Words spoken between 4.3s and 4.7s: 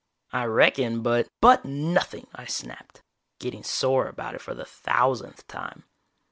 it for the